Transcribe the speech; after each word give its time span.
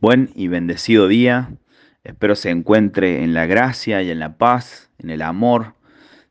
Buen 0.00 0.30
y 0.34 0.48
bendecido 0.48 1.08
día. 1.08 1.52
Espero 2.04 2.34
se 2.34 2.48
encuentre 2.48 3.22
en 3.22 3.34
la 3.34 3.44
gracia 3.44 4.00
y 4.02 4.10
en 4.10 4.18
la 4.18 4.38
paz, 4.38 4.90
en 4.98 5.10
el 5.10 5.20
amor 5.20 5.74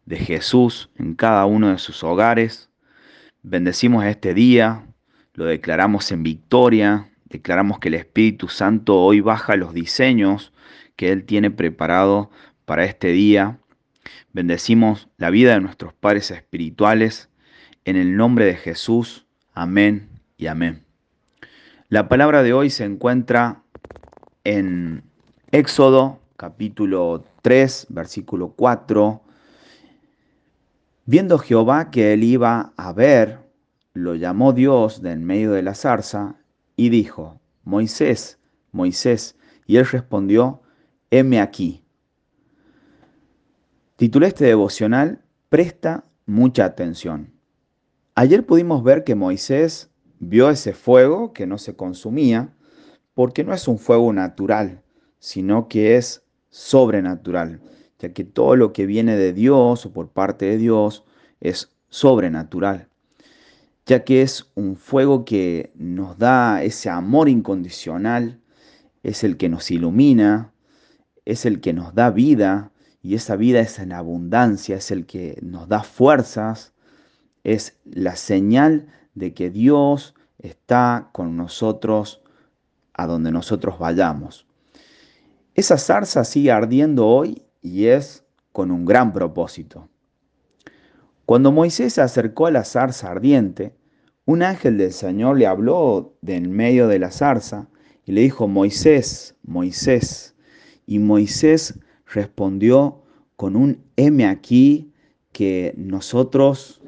de 0.05 0.17
Jesús 0.17 0.89
en 0.95 1.13
cada 1.13 1.45
uno 1.45 1.69
de 1.69 1.77
sus 1.77 2.03
hogares. 2.03 2.71
Bendecimos 3.43 4.05
este 4.05 4.33
día, 4.33 4.87
lo 5.35 5.45
declaramos 5.45 6.11
en 6.11 6.23
victoria, 6.23 7.11
declaramos 7.25 7.77
que 7.77 7.89
el 7.89 7.93
Espíritu 7.93 8.47
Santo 8.47 8.99
hoy 8.99 9.21
baja 9.21 9.55
los 9.55 9.71
diseños 9.71 10.51
que 10.95 11.11
Él 11.11 11.25
tiene 11.25 11.51
preparado 11.51 12.31
para 12.65 12.85
este 12.85 13.09
día. 13.09 13.59
Bendecimos 14.33 15.09
la 15.17 15.29
vida 15.29 15.53
de 15.53 15.61
nuestros 15.61 15.93
padres 15.93 16.31
espirituales 16.31 17.29
en 17.85 17.97
el 17.97 18.17
nombre 18.17 18.45
de 18.45 18.55
Jesús. 18.55 19.27
Amén 19.53 20.09
y 20.37 20.47
amén. 20.47 20.88
La 21.91 22.07
palabra 22.07 22.43
de 22.43 22.53
hoy 22.53 22.69
se 22.69 22.85
encuentra 22.85 23.63
en 24.43 25.01
Éxodo 25.49 26.19
capítulo 26.37 27.25
3, 27.41 27.87
versículo 27.89 28.53
4. 28.55 29.23
Viendo 31.07 31.39
Jehová 31.39 31.89
que 31.89 32.13
él 32.13 32.23
iba 32.23 32.73
a 32.77 32.93
ver, 32.93 33.39
lo 33.93 34.13
llamó 34.13 34.53
Dios 34.53 35.01
de 35.01 35.13
en 35.13 35.25
medio 35.25 35.51
de 35.51 35.63
la 35.63 35.73
zarza 35.73 36.35
y 36.75 36.89
dijo, 36.89 37.41
Moisés, 37.63 38.37
Moisés. 38.71 39.35
Y 39.65 39.77
él 39.77 39.87
respondió, 39.87 40.61
heme 41.09 41.41
aquí. 41.41 41.83
Titulé 43.95 44.27
este 44.27 44.45
devocional, 44.45 45.23
Presta 45.49 46.03
mucha 46.27 46.65
atención. 46.65 47.33
Ayer 48.13 48.45
pudimos 48.45 48.83
ver 48.83 49.03
que 49.03 49.15
Moisés 49.15 49.88
vio 50.19 50.49
ese 50.49 50.73
fuego 50.73 51.33
que 51.33 51.47
no 51.47 51.57
se 51.57 51.75
consumía, 51.75 52.53
porque 53.13 53.43
no 53.43 53.53
es 53.53 53.67
un 53.67 53.79
fuego 53.79 54.13
natural, 54.13 54.83
sino 55.19 55.67
que 55.67 55.97
es 55.97 56.23
sobrenatural, 56.49 57.61
ya 57.99 58.13
que 58.13 58.23
todo 58.23 58.55
lo 58.55 58.73
que 58.73 58.85
viene 58.85 59.17
de 59.17 59.33
Dios 59.33 59.85
o 59.85 59.93
por 59.93 60.09
parte 60.09 60.45
de 60.45 60.57
Dios 60.57 61.05
es 61.39 61.75
sobrenatural, 61.89 62.87
ya 63.85 64.03
que 64.03 64.21
es 64.21 64.51
un 64.55 64.75
fuego 64.75 65.25
que 65.25 65.71
nos 65.75 66.17
da 66.17 66.63
ese 66.63 66.89
amor 66.89 67.29
incondicional, 67.29 68.39
es 69.03 69.23
el 69.23 69.37
que 69.37 69.49
nos 69.49 69.71
ilumina, 69.71 70.53
es 71.25 71.45
el 71.45 71.61
que 71.61 71.73
nos 71.73 71.95
da 71.95 72.09
vida, 72.09 72.71
y 73.01 73.15
esa 73.15 73.35
vida 73.35 73.59
es 73.61 73.79
en 73.79 73.93
abundancia, 73.93 74.75
es 74.75 74.91
el 74.91 75.05
que 75.05 75.39
nos 75.41 75.67
da 75.69 75.83
fuerzas, 75.83 76.73
es 77.43 77.77
la 77.85 78.15
señal 78.15 78.87
de 79.13 79.33
que 79.33 79.49
Dios 79.49 80.15
está 80.39 81.09
con 81.11 81.37
nosotros 81.37 82.21
a 82.93 83.07
donde 83.07 83.31
nosotros 83.31 83.77
vayamos. 83.79 84.47
Esa 85.53 85.77
zarza 85.77 86.23
sigue 86.23 86.51
ardiendo 86.51 87.07
hoy 87.07 87.43
y 87.61 87.85
es 87.85 88.25
con 88.51 88.71
un 88.71 88.85
gran 88.85 89.13
propósito. 89.13 89.89
Cuando 91.25 91.51
Moisés 91.51 91.93
se 91.93 92.01
acercó 92.01 92.47
a 92.47 92.51
la 92.51 92.63
zarza 92.63 93.11
ardiente, 93.11 93.75
un 94.25 94.41
ángel 94.41 94.77
del 94.77 94.93
Señor 94.93 95.37
le 95.37 95.47
habló 95.47 96.17
de 96.21 96.35
en 96.35 96.51
medio 96.51 96.87
de 96.87 96.99
la 96.99 97.11
zarza 97.11 97.67
y 98.05 98.11
le 98.11 98.21
dijo, 98.21 98.47
Moisés, 98.47 99.35
Moisés. 99.43 100.35
Y 100.85 100.99
Moisés 100.99 101.79
respondió 102.05 103.03
con 103.35 103.55
un 103.55 103.83
M 103.95 104.25
aquí 104.25 104.91
que 105.31 105.73
nosotros 105.77 106.81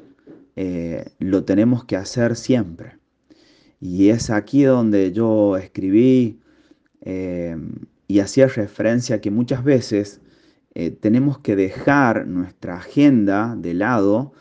eh, 0.56 1.04
lo 1.18 1.44
tenemos 1.44 1.84
que 1.84 1.96
hacer 1.96 2.36
siempre. 2.36 3.01
Y 3.82 4.10
es 4.10 4.30
aquí 4.30 4.62
donde 4.62 5.10
yo 5.10 5.56
escribí 5.56 6.38
eh, 7.00 7.56
y 8.06 8.20
hacía 8.20 8.46
referencia 8.46 9.16
a 9.16 9.20
que 9.20 9.32
muchas 9.32 9.64
veces 9.64 10.20
eh, 10.74 10.92
tenemos 10.92 11.40
que 11.40 11.56
dejar 11.56 12.28
nuestra 12.28 12.76
agenda 12.76 13.56
de 13.56 13.74
lado 13.74 14.34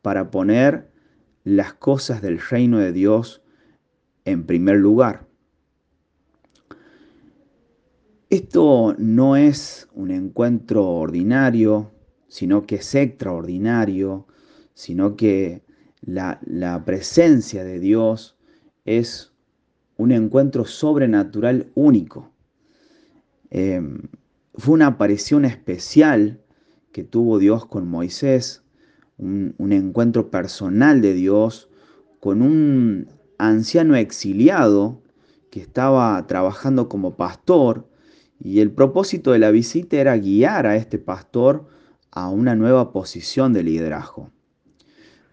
para 0.00 0.30
poner 0.30 0.92
las 1.42 1.74
cosas 1.74 2.22
del 2.22 2.38
reino 2.38 2.78
de 2.78 2.92
Dios 2.92 3.42
en 4.24 4.46
primer 4.46 4.76
lugar. 4.76 5.26
Esto 8.30 8.94
no 8.96 9.34
es 9.34 9.88
un 9.92 10.12
encuentro 10.12 10.86
ordinario, 10.86 11.90
sino 12.28 12.64
que 12.64 12.76
es 12.76 12.94
extraordinario, 12.94 14.28
sino 14.72 15.16
que 15.16 15.64
la, 16.00 16.38
presencia 16.84 17.64
de 17.64 17.80
Dios 17.80 18.36
es 18.84 19.32
un 19.96 20.12
encuentro 20.12 20.64
sobrenatural 20.64 21.70
único. 21.74 22.30
Em, 23.50 24.02
fue 24.54 24.74
una 24.74 24.88
aparición 24.88 25.44
especial 25.44 26.40
que 26.92 27.04
tuvo 27.04 27.38
Dios 27.38 27.66
con 27.66 27.88
Moisés, 27.88 28.62
un, 29.16 29.54
un, 29.58 29.72
encuentro 29.72 30.30
personal 30.30 31.00
de 31.00 31.14
Dios 31.14 31.68
con 32.20 32.42
un 32.42 33.08
anciano 33.38 33.96
exiliado 33.96 35.02
que 35.50 35.60
estaba 35.60 36.26
trabajando 36.26 36.88
como 36.88 37.16
pastor 37.16 37.88
y 38.40 38.60
el 38.60 38.72
propósito 38.72 39.32
de 39.32 39.38
la 39.38 39.50
visita 39.50 39.96
era 39.96 40.16
guiar 40.16 40.66
a 40.66 40.76
este 40.76 40.98
pastor 40.98 41.68
a 42.10 42.28
una 42.28 42.54
nueva 42.54 42.92
posición 42.92 43.52
de 43.52 43.62
liderazgo. 43.62 44.30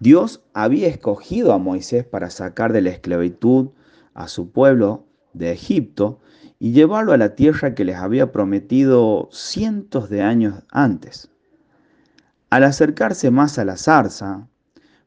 Dios 0.01 0.43
había 0.55 0.87
escogido 0.87 1.53
a 1.53 1.59
Moisés 1.59 2.03
para 2.03 2.31
sacar 2.31 2.73
de 2.73 2.81
la 2.81 2.89
esclavitud 2.89 3.69
a 4.15 4.27
su 4.27 4.49
pueblo 4.49 5.05
de 5.33 5.51
Egipto 5.51 6.19
y 6.57 6.71
llevarlo 6.71 7.13
a 7.13 7.17
la 7.17 7.35
tierra 7.35 7.75
que 7.75 7.85
les 7.85 7.97
había 7.97 8.31
prometido 8.31 9.29
cientos 9.31 10.09
de 10.09 10.23
años 10.23 10.63
antes. 10.71 11.29
Al 12.49 12.63
acercarse 12.63 13.29
más 13.29 13.59
a 13.59 13.63
la 13.63 13.77
zarza, 13.77 14.47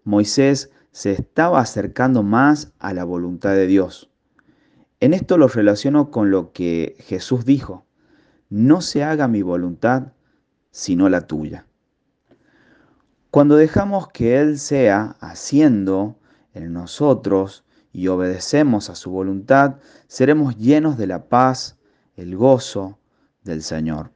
Moisés 0.05 0.71
se 0.93 1.11
estaba 1.11 1.59
acercando 1.59 2.23
más 2.23 2.73
a 2.79 2.95
la 2.95 3.03
voluntad 3.03 3.51
de 3.51 3.67
Dios. 3.67 4.13
En 5.01 5.13
esto 5.13 5.39
lo 5.39 5.49
relaciono 5.49 6.13
con 6.13 6.31
lo 6.31 6.53
que 6.53 6.95
Jesús 7.01 7.45
dijo, 7.45 7.85
no 8.49 8.81
se 8.81 9.03
haga 9.03 9.27
mi 9.27 9.43
voluntad, 9.43 10.13
sino 10.71 11.09
la 11.09 11.27
tuya. 11.27 11.67
Cuando 13.35 13.57
dejamos 13.57 14.07
que 14.11 14.39
Él 14.39 14.61
sea 14.61 15.17
haciendo 15.19 16.17
en 16.53 16.73
nosotros 16.73 17.65
y 17.93 18.07
obedecemos 18.07 18.91
a 18.91 18.95
su 18.95 19.11
voluntad, 19.11 19.81
seremos 20.07 20.57
llenos 20.57 20.97
de 20.97 21.09
la 21.09 21.29
paz, 21.29 21.77
el 22.15 22.37
gozo 22.37 23.01
del 23.43 23.63
Señor. 23.63 24.13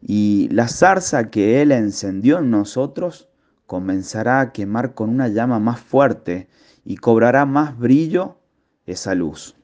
Y 0.00 0.48
la 0.50 0.66
zarza 0.68 1.28
que 1.28 1.60
Él 1.60 1.72
encendió 1.72 2.38
en 2.38 2.50
nosotros 2.50 3.28
comenzará 3.66 4.40
a 4.40 4.52
quemar 4.52 4.94
con 4.94 5.10
una 5.10 5.28
llama 5.28 5.58
más 5.58 5.78
fuerte 5.78 6.48
y 6.86 6.96
cobrará 6.96 7.44
más 7.44 7.78
brillo 7.78 8.38
esa 8.86 9.14
luz. 9.14 9.56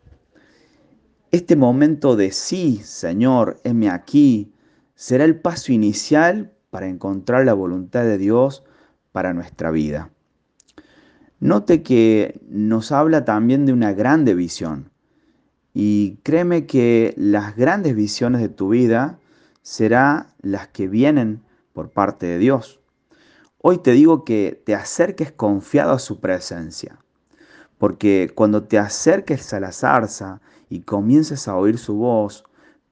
Este 1.31 1.57
momento 1.57 2.17
de 2.17 2.33
sí, 2.33 2.83
Señor, 2.85 3.63
heme 3.65 3.89
aquí, 3.89 4.53
será 4.95 5.25
el 5.25 5.41
paso 5.41 5.73
inicial 5.73 6.53
para 6.69 6.87
encontrar 6.87 7.47
la 7.47 7.55
voluntad 7.55 8.03
de 8.03 8.19
Dios 8.19 8.63
para 9.13 9.35
nuestra 9.35 9.71
vida. 9.71 10.11
Note 11.41 11.83
que 11.83 12.39
nos 12.49 12.93
habla 12.93 13.25
también 13.25 13.65
de 13.65 13.73
una 13.73 13.93
grande 13.93 14.35
visión. 14.35 14.91
Y 15.73 16.19
créeme 16.23 16.67
que 16.67 17.15
las 17.17 17.57
grandes 17.57 17.95
visiones 17.95 18.41
de 18.41 18.49
tu 18.49 18.71
vida 18.71 19.19
serán 19.63 20.27
las 20.43 20.69
que 20.69 20.89
vienen 20.89 21.43
por 21.73 21.91
parte 21.91 22.27
de 22.27 22.39
Dios. 22.39 22.81
Hoy 23.59 23.79
te 23.79 23.93
digo 23.93 24.25
que 24.25 24.61
te 24.65 24.75
acerques 24.75 25.33
confiado 25.33 25.93
a 25.93 25.99
su 25.99 26.21
presencia. 26.21 26.99
Porque 27.79 28.31
cuando 28.35 28.65
te 28.65 28.79
acerques 28.79 29.55
a 29.55 29.61
la 29.61 29.73
zarza 29.73 30.43
y 30.69 30.81
comiences 30.81 31.49
a 31.49 31.57
oír 31.57 31.79
su 31.79 31.95
voz, 31.95 32.45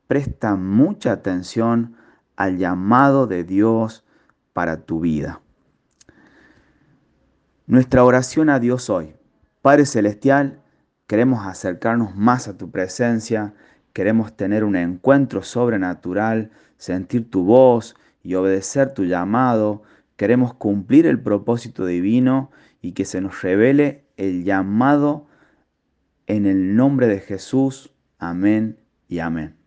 presta 0.06 0.56
mucha 0.56 1.12
atención 1.12 1.97
al 2.37 2.56
llamado 2.56 3.26
de 3.26 3.44
Dios 3.44 4.05
para 4.55 4.87
tu 4.87 5.00
vida. 5.00 5.43
Nuestra 7.69 8.03
oración 8.03 8.49
a 8.49 8.61
Dios 8.61 8.88
hoy. 8.88 9.12
Padre 9.61 9.85
Celestial, 9.85 10.62
queremos 11.06 11.47
acercarnos 11.47 12.17
más 12.17 12.49
a 12.49 12.56
tu 12.56 12.70
presencia, 12.70 13.53
queremos 13.93 14.35
tener 14.35 14.65
un 14.65 14.75
encuentro 14.75 15.43
sobrenatural, 15.43 16.50
sentir 16.79 17.31
tu 17.31 17.44
voz 17.44 17.94
y 18.23 18.37
obedecer 18.37 18.94
tu 18.94 19.05
llamado, 19.05 19.82
queremos 20.17 20.55
cumplir 20.55 21.06
el 21.06 21.20
propósito 21.20 21.85
divino 21.85 22.50
y 22.81 22.93
que 22.93 23.05
se 23.05 23.20
nos 23.20 23.43
revele 23.43 24.06
el 24.17 24.44
llamado 24.44 25.26
en 26.26 26.47
el 26.47 26.75
nombre 26.75 27.06
de 27.06 27.20
Jesús. 27.20 27.94
Amén 28.19 28.79
y 29.09 29.19
amén. 29.19 29.57